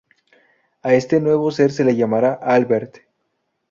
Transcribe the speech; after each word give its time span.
A 0.81 0.95
este 0.95 1.19
nuevo 1.19 1.51
ser 1.51 1.79
le 1.85 1.95
llamará 1.95 2.33
Albert. 2.33 3.01